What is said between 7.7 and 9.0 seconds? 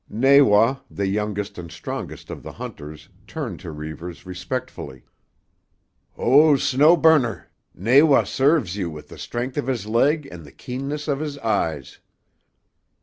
Nawa serves you